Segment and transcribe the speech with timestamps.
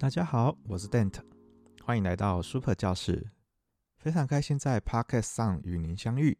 [0.00, 1.20] 大家好，我是 Dante，
[1.84, 3.28] 欢迎来到 Super 教室，
[3.98, 6.38] 非常开心在 Podcast 上与您相遇。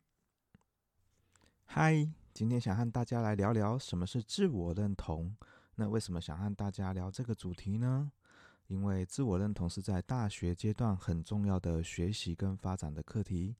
[1.66, 5.37] 嗨，今天想和大家来聊聊什么是自我认同。
[5.75, 8.11] 那为什么想和大家聊这个主题呢？
[8.69, 13.55] 因为自我认同是在大学阶段很重要的学习跟发展的课题。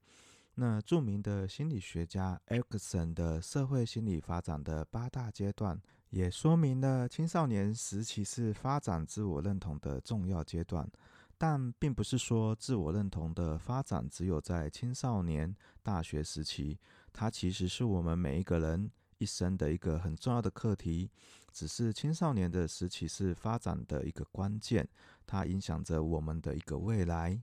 [0.55, 5.81] 那著名的心理学家艾克森的社会心理发展的八大阶段。
[6.09, 10.85] 也说明了青少年时期是发展自我认同的重要阶段，
[11.37, 16.77] 但并不是说自我认同的发展只有在青少年、大学时期，
[17.13, 21.09] 它其实是我们每一个人一生的一个很重要的课题。
[21.53, 24.85] 只是青少年的时期是发展的一个关键，
[25.25, 27.41] 它影响着我们的一个未来。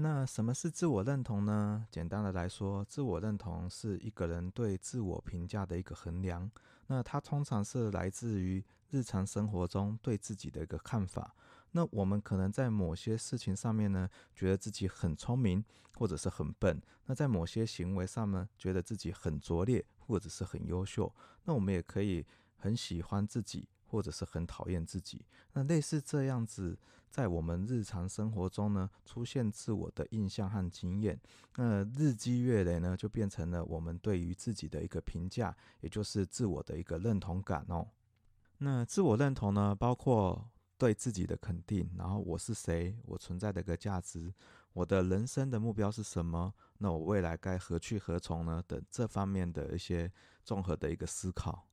[0.00, 1.84] 那什么是自我认同呢？
[1.90, 6.48] 简单的来说，自我认同是一个人对自我评价的一个衡量。
[6.86, 11.34] 那它通常是来自于日常生活中对自己的一个看法。
[11.72, 15.64] 那我们可能在某些事情上面呢，觉得自己很聪明，
[15.96, 21.12] 或者是很笨；那在某些行为上呢，觉得自己很拙劣，或者是很优秀。
[21.42, 23.68] 那我们也可以很喜欢自己。
[23.88, 26.78] 或者是很讨厌自己，那类似这样子，
[27.10, 31.18] 在我们日常生活中呢，出现自我的印象和经验，
[31.56, 37.88] 那日积月累呢，就变成了我们对于自己的一个评价，也就是自我的一个认同感哦。
[38.58, 44.32] 那自我认同呢，包括对自己的肯定，然后我是谁，我存在的一个价值，
[44.72, 48.62] 我的人生的目标是什么，那我未来该何去何从呢？
[48.66, 50.12] 等这方面的一些
[50.44, 51.66] 综合的一个思考。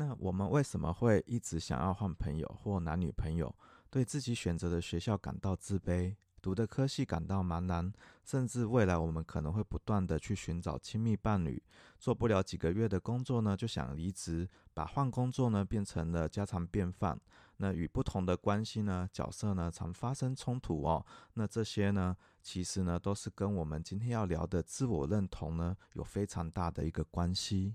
[0.00, 3.54] 那我们为什么会一直想要换朋友或男女朋友？
[3.90, 7.92] 对自己选择的学校感到自卑，读的科系感到茫然，
[8.24, 11.62] 甚至未来我们可能会不断的去寻找亲密伴侣，
[11.98, 17.20] 做不了几个月的工作呢，就想离职，把换工作呢变成了家常便饭。
[17.58, 21.04] 那与不同的关系呢，角色呢常发生冲突哦。
[21.34, 27.74] 那这些呢，其实呢都是跟我们今天要聊的自我认同呢有非常大的一个关系。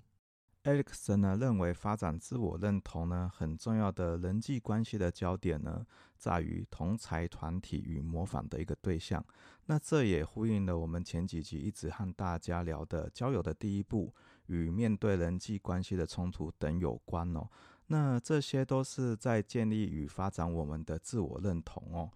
[0.65, 5.85] 艾利克森呢认为，发展自我认同呢很重要的人际关系的焦点呢，
[6.17, 9.23] 在于同才团体与模仿的一个对象。
[9.67, 14.11] 那这也呼应了我们前几集一直和大家聊的交友的第一步
[14.47, 17.47] 与面对人际关系的冲突等有关哦。
[17.85, 22.09] 那这些都是在建立与发展我们的自我认同哦。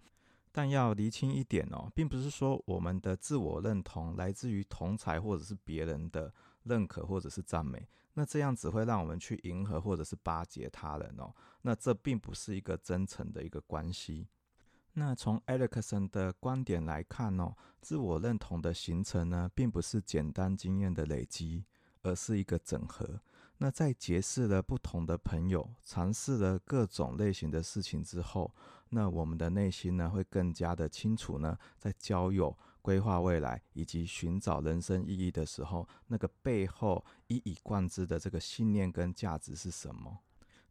[0.50, 6.34] 但要厘清一点哦，并不是说我们的自我认同来自于同才或者是别人的
[6.64, 7.86] 认可或者是赞美。
[8.14, 11.32] 那这样只会让我们去迎合或者是巴结他人哦，
[11.62, 14.28] 那这并不是一个真诚的一个关系。
[14.94, 21.64] 那从艾利克森的观点来看哦，自我认同的形成呢，并不是简单经验的累积，
[22.02, 23.20] 而是一个整合。
[23.58, 28.52] 那在结识了不同的朋友，尝试了各种类型的事情之后，
[28.88, 32.56] 那我们的内心呢，会更加的清楚呢，在交友。
[32.80, 40.18] 规划未来以及寻找人生意义的时候，那个背后一以贯之的这个信念跟价值是什么？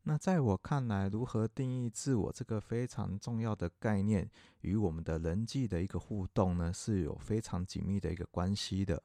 [0.03, 4.29] 那在我看来，如何定义自我这个非常重要的概念，
[4.61, 9.03] 与我们的人际的一个互动呢，是有非常紧密的一个关系的。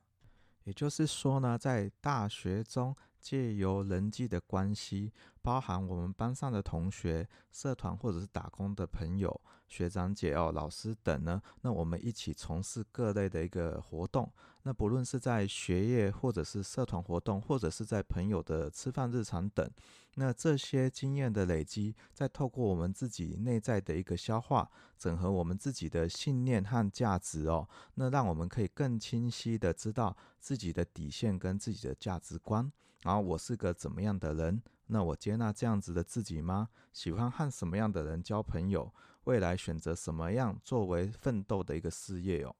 [0.63, 5.13] 也就是说呢，在大学中，借由人际的关系，
[5.45, 9.39] 包含我们班上的同学、社团或者是打工的朋友。
[9.69, 14.33] 学长姐哦，老师等呢，那我们一起从事各类的一个活动。
[14.63, 19.69] 那不论是在学业，或者是社团活动，或者是在朋友的吃饭日常等，
[20.15, 32.73] 那这些经验的累积，再透过我们自己内在的一个消化，整合我们自己的信念和价值哦，那让我们可以更清晰的知道自己的底线跟自己的价值观。
[33.03, 34.63] 然后我是个怎么样的人？
[34.87, 36.69] 那我接纳这样子的自己吗？
[36.93, 38.93] 喜欢和什么样的人交朋友？
[39.25, 42.55] 未来选择什么样作为奋斗的一个事业哦？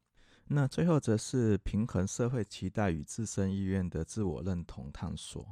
[0.47, 5.47] 那最后则是平衡社会期待与自身意愿的自我认同探索。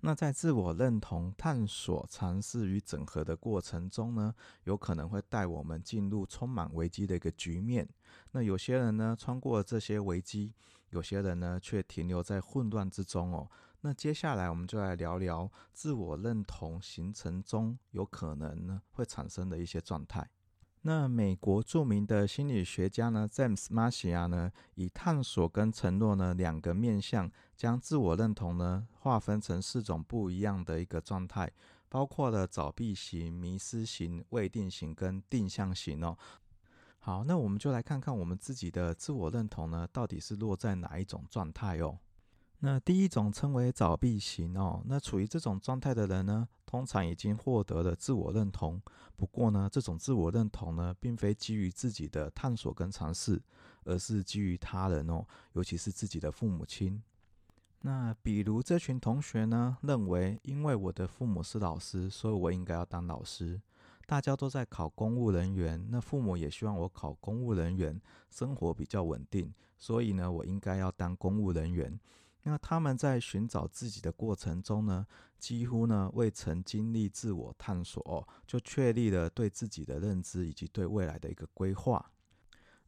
[0.00, 4.34] 那在自我认同探索、尝试与整合的过程中呢，
[4.64, 7.88] 有可能会带我们进入充满危机的一个局面。
[8.32, 10.52] 那有些人呢，穿过这些危机，
[10.90, 13.50] 有些人呢，却停留在混乱之中哦。
[13.86, 20.26] 那接下来我们就来聊聊自我认同形成中有可能呢会产生的一些状态。
[20.80, 31.52] 那美国著名的心理学家呢，James Marcia 呢，以探索跟承诺呢两个面向，将自我认同呢划分成四种不一样的一个状态，
[31.90, 36.16] 包括了找避型、迷失型、未定型跟定向型哦。
[37.00, 41.98] 好，那我们就来看看我们自己的自我认同呢，到底是落在哪一种状态哦。
[42.66, 48.80] 那第一种称为早闭型哦，那处于这种状态的人呢，通常已经获得了自我认同。
[49.16, 53.38] 不过呢，这种自我认同呢，并非基于自己的探索跟尝试，
[53.84, 57.02] 而是基于他人哦，尤其是自己的父母亲。
[57.82, 63.60] 那比如这群同学呢，认为因为我的父母是老师，所以我应该要当老师。
[64.06, 68.00] 大家都在考公务人员，那父母也希望我考公务人员，
[68.30, 72.00] 生活比较稳定，所以呢，我应该要当公务人员。
[72.44, 75.06] 那他们在寻找自己的过程中呢，
[75.38, 82.10] 几乎呢未曾经历自我探索，就确立了对自己的认知以及对未来的一个规划。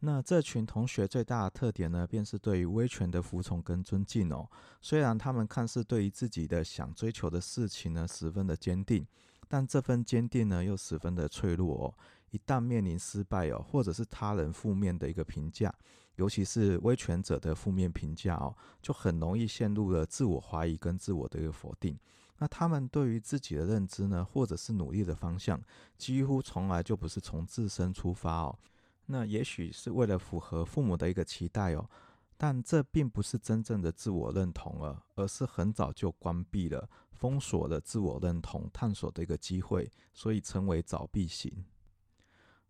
[0.01, 4.47] 那这群同学最大的特点呢，便是对于威权的服从跟尊敬哦。
[4.83, 9.07] 虽然他们看似对于自己的想追求的事情呢，十分的坚定，
[9.49, 11.95] 但这份坚定呢，又十分的脆弱哦。
[12.31, 15.75] 一旦面临失败哦，或者是他人负面的一个评价，
[16.17, 21.99] 尤其是威权者的负面评价哦，就很容易陷入了自我怀疑跟自我的一个否定。
[22.39, 25.59] 那他们对于自己的认知呢，或者是努力的方向，
[25.97, 28.59] 几乎从来就不是从自身出发哦。
[29.07, 31.89] 那也许是为了符合父母的一个期待哦，
[32.37, 41.65] 但这并不是真正的自我认同了，而是很早就关闭了、封锁了自我认同探索的一个机会，所以称为早闭型。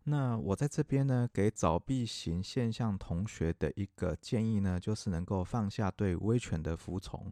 [0.09, 7.29] 那我在这边呢，给早闭型现象同学的一个建议呢，就是能够放下对威权的服从，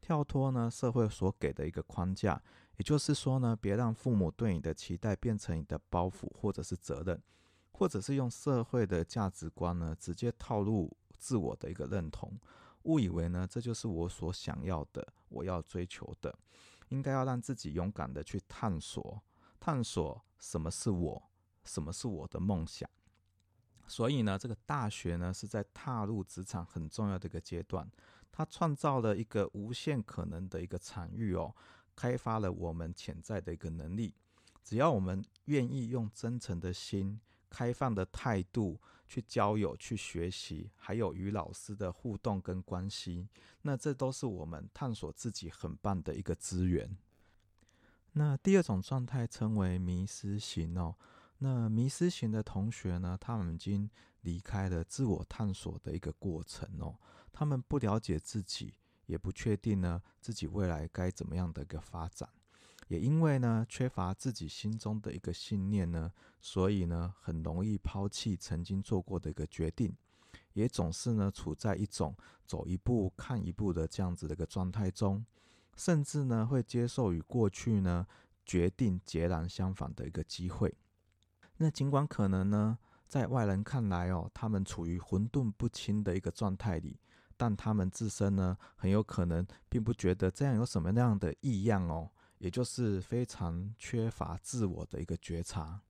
[0.00, 2.42] 跳脱呢社会所给的一个框架，
[2.78, 7.22] 也就是说呢，别让父母对你的期待变成你的包袱或者是责任。
[7.70, 12.32] 或者是用社会的价值观呢，直接套入自我的一个认同，
[12.84, 16.34] 误以为呢，这就是我所想要的，我要追求的，
[16.88, 19.22] 应该要让自己勇敢的去探索，
[19.60, 21.22] 探索什么是我，
[21.66, 22.88] 什么是我的梦想。
[23.86, 27.86] 所以呢，这个大学呢，是在踏入职场很重要的一个阶段，
[28.32, 31.54] 它创造了一个无限可能的一个场域哦，
[31.94, 34.14] 开发了我们潜在的一个能力，
[34.64, 37.20] 只要我们愿意用真诚的心。
[37.48, 43.28] 开放的态度去交友、去学习，还有与老师的互动跟关系，
[43.62, 46.94] 那这都是我们探索自己很棒的一个资源。
[48.12, 50.96] 那第二种状态称为迷失型哦。
[51.38, 53.90] 那迷失型的同学呢，他们已经
[54.22, 56.96] 离开了自我探索的一个过程哦，
[57.32, 58.74] 他们不了解自己，
[59.06, 62.28] 也不确定呢自己未来该怎么样的一个发展。
[62.88, 69.94] 也因为呢，缺乏自己心中的一个信念呢，所以呢，很容易抛弃曾经做过的一个决定，
[70.52, 72.16] 也总是呢，处在一种
[72.46, 75.26] 走一步看一步的这样子的一个状态中，
[75.76, 78.06] 甚至呢，会接受与过去呢
[78.44, 80.72] 决定截然相反的一个机会。
[81.58, 86.98] 那尽管可能呢，在外人看来哦，他们处于混沌不清的一个状态里，
[87.36, 92.10] 但他们自身呢，很有可能并不觉得这样有什么那样的异样哦。
[92.38, 95.80] 也就是非常缺乏自我的一个觉察。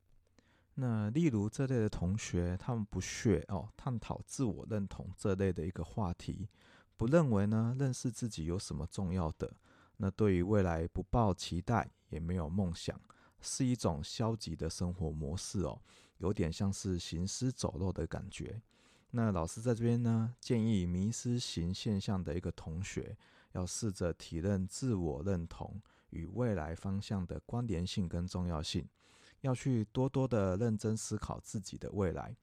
[0.75, 6.49] 那例如这类的同学，他们不屑哦探讨自我认同这类的一个话题，
[6.97, 9.57] 不认为呢认识自己有什么重要的。
[9.97, 13.01] 那对于未来不抱期待，也没有梦想，
[13.47, 15.81] 是一种消极的生活模式哦，
[16.19, 18.61] 有点像是行尸走肉的感觉。
[19.13, 23.17] 那老师在这边呢，建议迷失型现象的一个同学，
[23.53, 25.81] 要试着体认自我认同。
[26.11, 28.89] 与未来方向的关联性跟重要性，
[29.41, 32.35] 要去多多的认真思考自己的未来，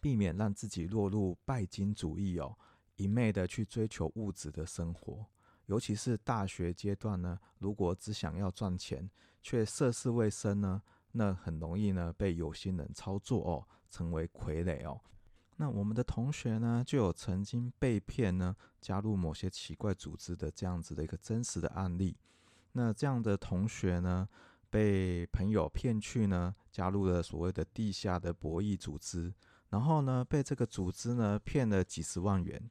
[0.00, 2.56] 避免让自己落入拜金主义哦，
[2.94, 5.26] 一昧的去追求物质的生活。
[5.70, 9.08] 尤其是大学阶段呢，如果只想要赚钱，
[9.40, 15.00] 却涉世未深呢，那很容易呢被有心人操作哦，成为傀儡哦。
[15.58, 22.16] 那我们的同学呢，就有曾经被骗呢，加入某些奇怪组织的这样子的一个真实的案例。
[22.72, 24.28] 那这样的同学呢，
[24.70, 29.32] 被朋友骗去呢，加入了所谓的地下的博弈组织，
[29.68, 32.68] 然后呢，被这个组织呢骗了几十万元，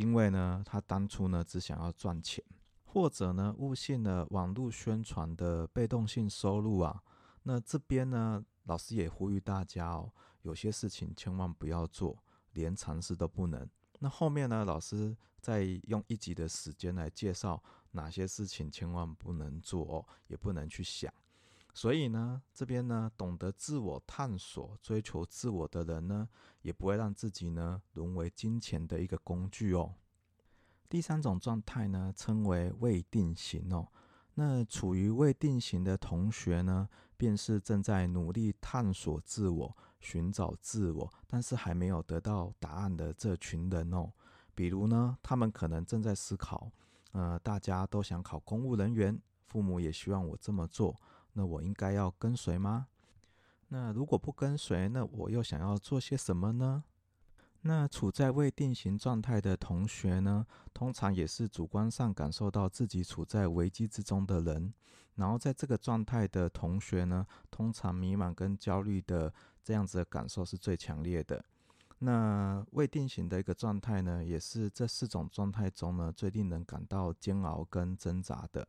[0.00, 2.42] 因为呢，他当初呢只想要赚钱，
[2.86, 7.02] 或者呢误信了网络宣传的被动性收入啊。
[7.42, 12.16] 那这边呢，老师也呼吁大家哦，有些事情千万不要做，
[12.54, 13.68] 连尝试都不能。
[13.98, 17.62] 那后面呢，老师再用一集的时间来介绍。
[17.92, 21.12] 哪些事情千万不能做哦，也不能去想。
[21.80, 26.28] 所以呢，这边呢，懂得自我探索、追求自我的人呢，
[26.60, 29.94] 也不会让自己呢沦为金钱的一个工具哦。
[30.90, 33.88] 第三种状态呢，称为未定型哦。
[34.34, 44.12] 那处于未定型的同学呢，便是正在努力探索自我、寻找自我，但是还没有得到答案的这群人哦。
[44.54, 46.70] 比如呢，他们可能正在思考。
[47.12, 50.94] 呃，大家都想考公务人员，父母也希望我这么做，
[51.40, 52.88] 那我应该要跟随吗？
[53.68, 56.84] 那如果不跟随，那我又想要做些什么呢？
[57.62, 64.74] 那处在未定型状态的同学呢，通常也是主观上感受到自己处在危机之中的人。
[65.14, 69.32] 然后在这个状态的同学呢，通常迷茫跟焦虑的
[69.64, 71.42] 这样子的感受是最强烈的。
[72.00, 78.68] 那未定型的一个状态呢，也是这四种状态中呢，最令人感到煎熬跟挣扎的。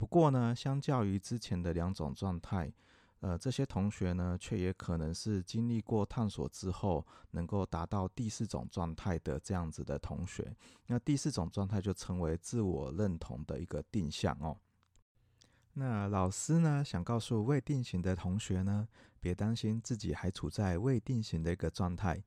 [0.00, 2.72] 不过呢，相较于之前的两种状态，
[3.20, 10.56] 呃，这些同学呢，却也可能是经历过探索之后，能够达到第四种状态的这样子的同学。
[10.86, 14.56] 那第四种状态就成为自我认同的一个定向哦。
[15.74, 18.88] 那老师呢，想告诉未定型的同学呢，
[19.20, 22.24] 别担心自己还处在未定型的一个状态。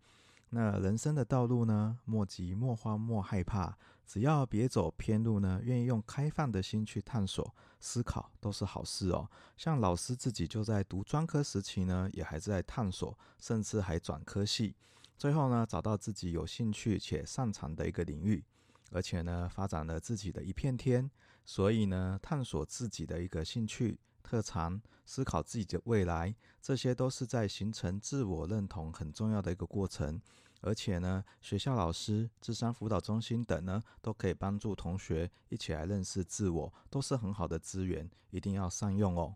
[0.56, 9.28] 那人生的道路呢，莫急莫慌莫害怕，只要别走偏路呢，愿意用开放的心去探索、思考，都是好事哦。
[9.58, 14.76] 像老师自己就在读专科时期呢，也还在探索，甚至还转科系，
[15.18, 18.46] 最后呢，找到自己有兴趣且擅长的一个领域，
[18.92, 21.10] 而且呢，发展了自己的一片天。
[21.44, 30.22] 所以呢，探索自己的一个兴趣特长，思考自己的未来，这些都是在形成自我认同很重要的一个过程。
[30.64, 39.36] 而且呢，学校老师、智商辅导中心等呢，都可以帮助同学一起来认识自我，都是很好的资源，一定要善用哦。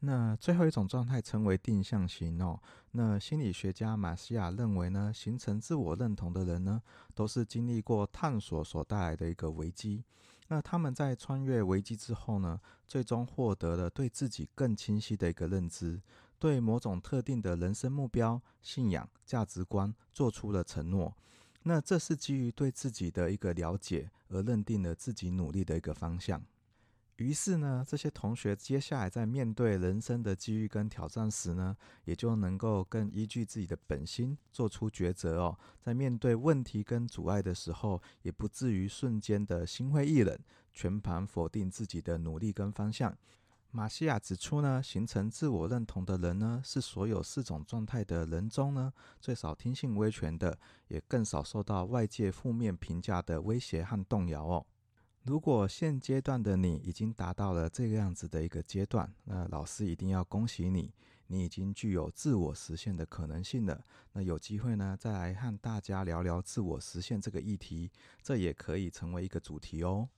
[0.00, 2.60] 那最后一种状态称为定向型哦。
[2.92, 6.80] 那心理学家马西亚认为呢，形成自我认同的人呢，
[7.14, 10.04] 都是经历过探索所带来的一个危机。
[10.48, 16.00] 那他们在穿越危机之后呢，最终获得了对自己更清晰的一个认知，
[16.38, 21.16] 对某种特定的人生目标、信仰、价值观做出了承诺。
[21.62, 26.44] 那这是基于对自己的一个了解而认定了自己努力的一个方向。
[27.16, 31.74] 于是呢，这些同学接下来在面对人生的机遇跟挑战时呢，
[32.04, 35.58] 也就能够更依据自己的本心做出抉择哦。
[35.80, 40.38] 在面对问题跟阻碍的时候，也不至于瞬间的心灰意冷，
[40.74, 43.16] 全盘否定自己的努力跟方向。
[43.76, 48.90] 马西亚指出呢，形成自我认同的人呢，是所有四种状态的人中呢，
[49.20, 54.66] 最少听信威权的，也更少受到外界负面评价的威胁和动摇哦。
[55.24, 60.94] 如果现阶段的你已经达到了这个样子的一个阶段，那老师一定要恭喜你，
[61.26, 63.84] 你已经具有自我实现的可能性了。
[64.12, 67.90] 那有机会呢，再来和大家聊聊自我实现这个议题，
[68.22, 70.08] 这也可以成为一个主题哦。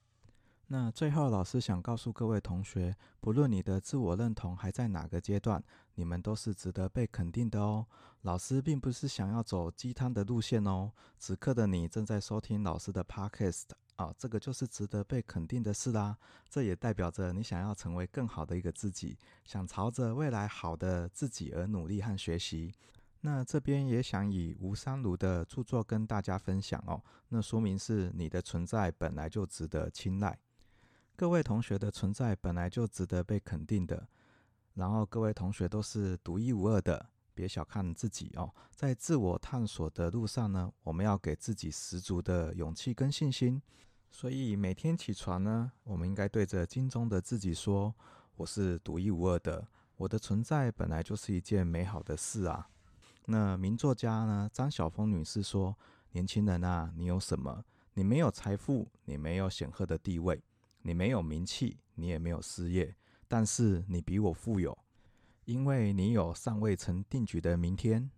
[0.71, 5.63] 那最后，老师想告诉各位同学，不论你的自我认同还在哪个阶段，
[5.95, 7.87] 你们都是值得被肯定的哦。
[8.21, 10.91] 老师并不是想要走鸡汤的路线哦。
[11.17, 13.63] 此刻的你正在收听老师的 Podcast。
[13.95, 16.15] 啊、这个就是值得被肯定的事啦。
[16.47, 22.71] 这也代表着你想要成为更好的一个自己，想朝着未来好的自己而努力和学习。
[23.21, 27.03] 那这边也想以吴三如的著作跟大家分享哦。
[27.27, 30.39] 那说明是你的存在本来就值得青睐，
[31.19, 34.07] 各位同学的存在本来就值得被肯定的。
[34.75, 38.55] 然后各位同学都是独一无二的，别小看自己哦。
[38.73, 43.61] 在自我探索的路上呢，我们要给自己十足的勇气跟信心。
[44.09, 47.93] 所以每天起床呢，我们应该对着镜中的自己说
[48.37, 52.69] ：“我是独一无二的，我的存在本来就是一件美好的事啊。”
[53.27, 55.77] 那名作家呢，张晓风女士说
[56.13, 57.65] ：“年轻人啊，你有什么？
[57.95, 60.41] 你没有财富，你没有显赫的地位，
[60.89, 62.95] 你没有名气，你也没有事业，
[63.27, 64.75] 但是你比我富有，
[65.45, 68.09] 因为你有尚未曾定局的明天。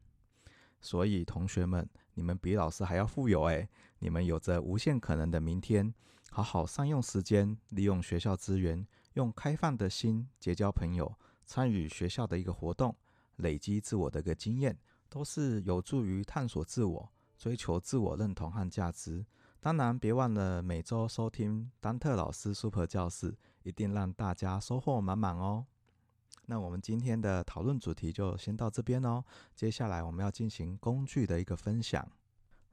[0.79, 3.67] 所以同学们，你们比老师还要富有诶。
[3.99, 5.93] 你们有着无限可能的明天，
[6.29, 11.13] 好好善用时间，利用学校资源，用开放的心结交朋友，
[11.45, 12.95] 参与学校的一个活动，
[13.35, 19.25] 累积自我的一个经验，都是有助于探索自我、追求自我认同和价值。
[19.63, 25.67] 当然，别忘了每周收听丹特老师 Super 教室，一定让大家收获满满哦。
[26.47, 29.23] 那我们今天的讨论主题就先到这边哦。
[29.55, 32.03] 接下来我们要进行工具的一个分享。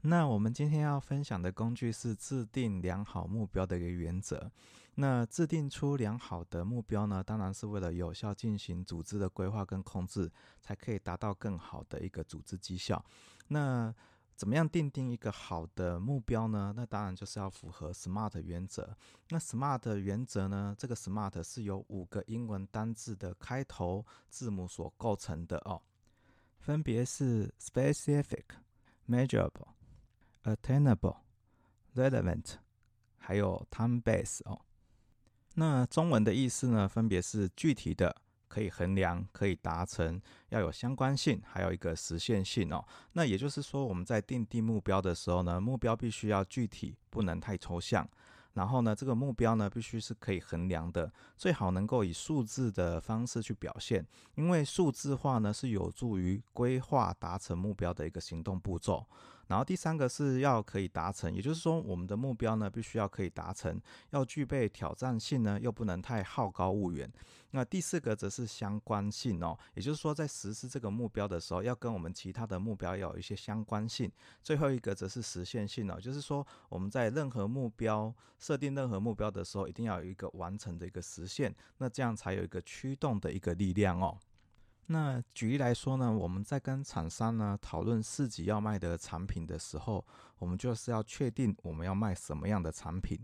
[0.01, 4.51] 那我们今天要分享的工具是制定良好目标的一个原则。
[4.95, 13.05] 那制定出良好的目标呢，当然是为了有效进行组织的规划跟控制，才可以达到更好的一个组织绩效。
[13.49, 13.95] 那
[14.39, 16.73] 怎么样奠定一个好的目标呢？
[16.77, 18.97] 那当然就是要符合 SMART 原则。
[19.31, 25.83] 那 SMART 原则呢，这个 SMART 是由五个英文单字的开头字母所构成的哦，
[26.61, 28.45] 分别是 Specific、
[29.09, 29.75] Measurable。
[30.45, 31.17] Attainable,
[31.95, 32.55] relevant，
[33.19, 34.63] 还还有 time base 哦。
[35.57, 38.17] 那中文的意思呢，分别是具体的。
[38.49, 42.85] 可以衡量，可以达成，要有相关性，还有一个实现性哦。
[43.13, 48.09] 那也就是说，我们在定定目标的时候呢，目标必须要具体，不能太抽象。
[48.55, 59.07] 然后呢，这个目标呢，必须是可以衡量的，最好能够以数字的方式去表现，因为数字化呢，是有助于规划达成目标的一个行动步骤。
[59.49, 67.11] 然后第三个是要可以达成，也就是说，我们的目标呢，必须要可以达成，要具备挑战性呢，又不能太好高骛远。
[67.53, 74.13] 那第四个则是相关性哦，也就是说，在实施这个目标的时候，要跟我们其他的目标要有一些相关性。
[74.43, 84.19] 最后一个则是实现性哦，就是说我们在任何目标设定任何目标的时候，一定要有一个完成的一个实现，那这样才有一个驱动的一个力量哦。
[84.91, 90.03] 那举例来说呢，我们在跟厂商呢讨论自己要卖的产品的时候，
[90.39, 93.21] 我们就是要确定我们要卖什么样的产品。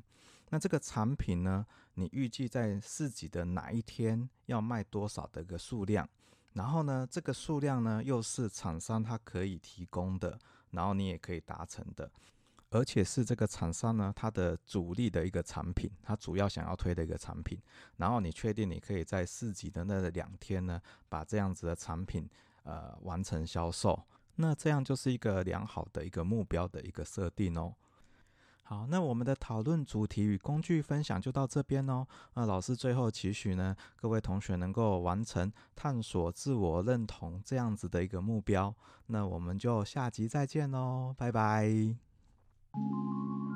[0.50, 6.06] 那这个产品呢，你预计在市集的哪一天要卖多少的一个数量？
[6.52, 10.38] 然后呢，这个数量呢又是厂商他可以提供的，
[10.70, 12.10] 然后你也可以达成的。
[12.74, 17.56] 而且是这个厂商呢，它的主力的一个产品，它主要想要推的一个产品。
[17.98, 22.28] 然后你确定你可以在市集的那两天呢，把这样子的产品
[22.64, 24.02] 呃完成销售，
[24.34, 27.72] 那这样就是一个良好的一个目标的一个设定哦。
[28.64, 32.04] 好，那我们的讨论主题与工具分享就到这边哦。
[32.34, 38.74] 那老师最后期许呢，各位同学能够完成探索自我认同这样子的一个目标。
[39.06, 42.03] 那我们就下集再见喽，拜拜。
[42.74, 43.53] Thank you.